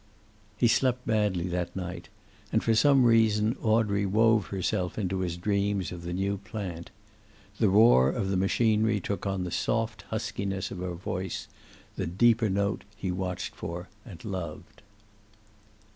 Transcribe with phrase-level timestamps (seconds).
[0.57, 2.09] He slept badly that night,
[2.51, 6.89] and for some reason Audrey wove herself into his dreams of the new plant.
[7.59, 11.47] The roar of the machinery took on the soft huskiness of her voice,
[11.97, 14.81] the deeper note he watched for and loved.